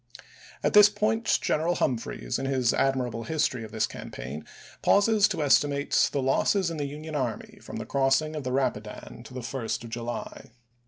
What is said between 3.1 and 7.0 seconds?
history of this campaign, pauses to estimate the losses in the